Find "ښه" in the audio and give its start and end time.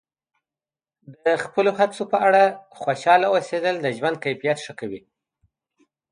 4.65-4.73